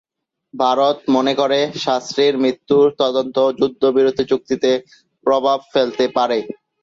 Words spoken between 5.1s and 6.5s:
প্রভাব ফেলতে পারে।